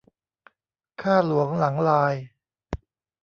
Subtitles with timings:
[1.01, 2.13] ข้าหลวงหลังลาย